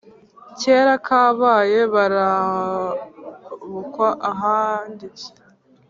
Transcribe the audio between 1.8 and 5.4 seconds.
barabukwa ahanditse